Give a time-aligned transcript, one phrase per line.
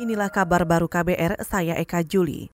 [0.00, 2.48] Inilah kabar baru KBR, saya Eka Juli.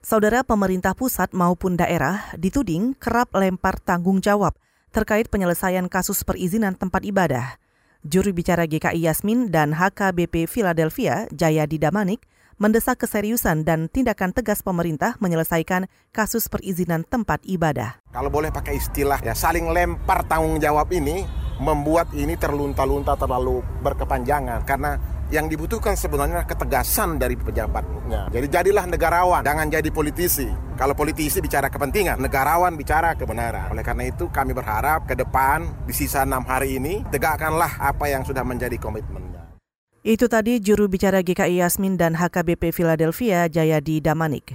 [0.00, 4.56] Saudara pemerintah pusat maupun daerah dituding kerap lempar tanggung jawab
[4.96, 7.60] terkait penyelesaian kasus perizinan tempat ibadah.
[8.00, 12.24] Juru bicara GKI Yasmin dan HKBP Philadelphia, Jayadi Damanik,
[12.56, 18.00] mendesak keseriusan dan tindakan tegas pemerintah menyelesaikan kasus perizinan tempat ibadah.
[18.08, 21.28] Kalau boleh pakai istilah ya saling lempar tanggung jawab ini
[21.60, 28.30] membuat ini terlunta-lunta terlalu berkepanjangan karena yang dibutuhkan sebenarnya ketegasan dari pejabatnya.
[28.30, 30.46] Jadi jadilah negarawan, jangan jadi politisi.
[30.76, 33.72] Kalau politisi bicara kepentingan, negarawan bicara kebenaran.
[33.72, 38.22] Oleh karena itu kami berharap ke depan di sisa enam hari ini tegakkanlah apa yang
[38.22, 39.56] sudah menjadi komitmennya.
[40.06, 44.54] Itu tadi juru bicara GKI Yasmin dan HKBP Philadelphia Jayadi Damanik.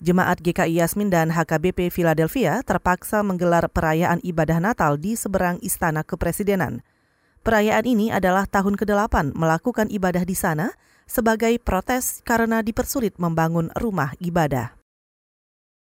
[0.00, 6.82] Jemaat GKI Yasmin dan HKBP Philadelphia terpaksa menggelar perayaan ibadah Natal di seberang Istana Kepresidenan.
[7.40, 10.76] Perayaan ini adalah tahun ke-8 melakukan ibadah di sana
[11.08, 14.76] sebagai protes karena dipersulit membangun rumah ibadah.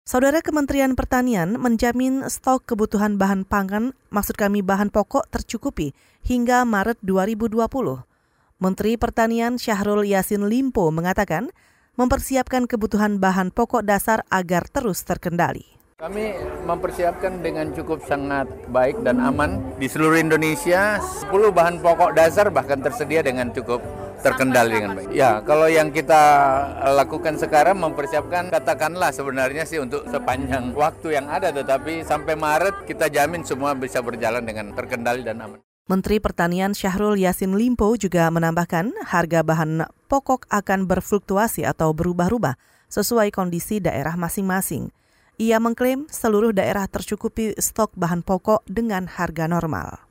[0.07, 7.03] Saudara Kementerian Pertanian menjamin stok kebutuhan bahan pangan, maksud kami bahan pokok tercukupi hingga Maret
[7.03, 7.59] 2020.
[8.63, 11.51] Menteri Pertanian Syahrul Yasin Limpo mengatakan
[11.99, 15.82] mempersiapkan kebutuhan bahan pokok dasar agar terus terkendali.
[16.03, 16.35] Kami
[16.67, 19.63] mempersiapkan dengan cukup sangat baik dan aman.
[19.79, 23.79] Di seluruh Indonesia, 10 bahan pokok dasar bahkan tersedia dengan cukup
[24.19, 25.15] terkendali dengan baik.
[25.15, 26.19] Ya, kalau yang kita
[26.99, 33.07] lakukan sekarang mempersiapkan katakanlah sebenarnya sih untuk sepanjang waktu yang ada tetapi sampai Maret kita
[33.07, 35.63] jamin semua bisa berjalan dengan terkendali dan aman.
[35.87, 42.59] Menteri Pertanian Syahrul Yasin Limpo juga menambahkan harga bahan pokok akan berfluktuasi atau berubah-ubah
[42.91, 44.91] sesuai kondisi daerah masing-masing.
[45.41, 50.03] Ia mengklaim seluruh daerah tercukupi stok bahan pokok dengan harga normal.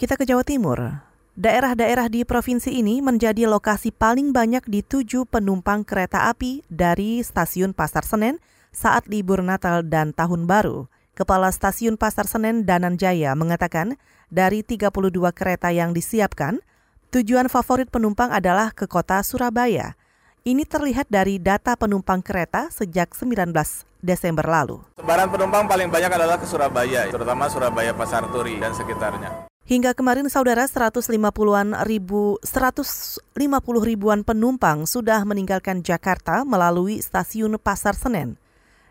[0.00, 1.04] Kita ke Jawa Timur.
[1.38, 8.02] Daerah-daerah di provinsi ini menjadi lokasi paling banyak dituju penumpang kereta api dari stasiun Pasar
[8.02, 8.42] Senen
[8.74, 10.90] saat libur Natal dan Tahun Baru.
[11.18, 13.98] Kepala Stasiun Pasar Senen Danan Jaya mengatakan
[14.30, 16.62] dari 32 kereta yang disiapkan,
[17.10, 19.98] tujuan favorit penumpang adalah ke kota Surabaya.
[20.46, 23.50] Ini terlihat dari data penumpang kereta sejak 19
[23.98, 24.78] Desember lalu.
[24.94, 29.50] Sebaran penumpang paling banyak adalah ke Surabaya, terutama Surabaya Pasar Turi dan sekitarnya.
[29.66, 33.20] Hingga kemarin saudara 150-an ribu 150
[33.82, 38.38] ribuan penumpang sudah meninggalkan Jakarta melalui stasiun Pasar Senen.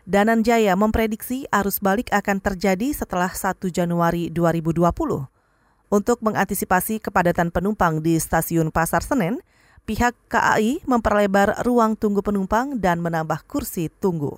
[0.04, 4.84] Danan Jaya memprediksi arus balik akan terjadi setelah 1 Januari 2020.
[5.88, 9.40] Untuk mengantisipasi kepadatan penumpang di stasiun Pasar Senen,
[9.88, 14.36] pihak KAI memperlebar ruang tunggu penumpang dan menambah kursi tunggu.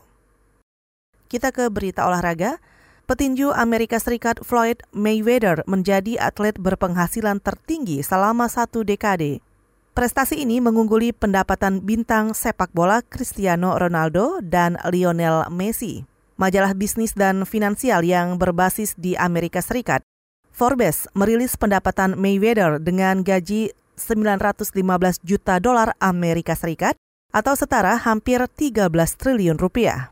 [1.26, 2.62] Kita ke berita olahraga.
[3.10, 9.42] Petinju Amerika Serikat Floyd Mayweather menjadi atlet berpenghasilan tertinggi selama satu dekade
[9.90, 16.06] Prestasi ini mengungguli pendapatan bintang sepak bola Cristiano Ronaldo dan Lionel Messi.
[16.38, 20.06] Majalah bisnis dan finansial yang berbasis di Amerika Serikat,
[20.54, 26.96] Forbes merilis pendapatan Mayweather dengan gaji 915 juta dolar Amerika Serikat
[27.30, 28.88] atau setara hampir 13
[29.20, 30.10] triliun rupiah.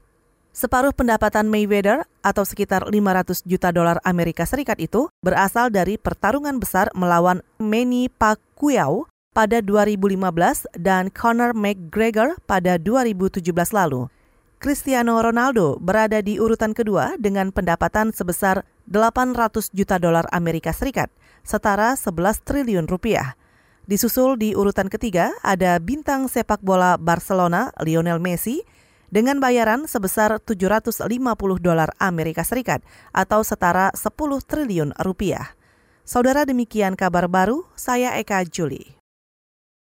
[0.52, 6.90] Separuh pendapatan Mayweather atau sekitar 500 juta dolar Amerika Serikat itu berasal dari pertarungan besar
[6.98, 13.38] melawan Manny Pacquiao pada 2015 dan Conor McGregor pada 2017
[13.70, 14.10] lalu.
[14.58, 21.06] Cristiano Ronaldo berada di urutan kedua dengan pendapatan sebesar 800 juta dolar Amerika Serikat,
[21.46, 23.38] setara 11 triliun rupiah.
[23.88, 28.60] Disusul di urutan ketiga ada bintang sepak bola Barcelona Lionel Messi
[29.08, 31.08] dengan bayaran sebesar 750
[31.64, 32.84] dolar Amerika Serikat
[33.16, 34.12] atau setara 10
[34.44, 35.56] triliun rupiah.
[36.04, 38.97] Saudara demikian kabar baru, saya Eka Juli.